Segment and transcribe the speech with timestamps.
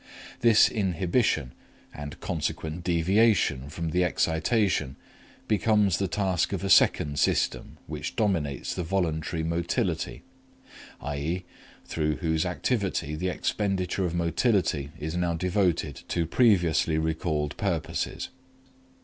[0.39, 1.51] This inhibition
[1.93, 4.95] and consequent deviation from the excitation
[5.47, 10.23] becomes the task of a second system which dominates the voluntary motility,
[11.01, 11.45] i.e.
[11.85, 18.29] through whose activity the expenditure of motility is now devoted to previously recalled purposes.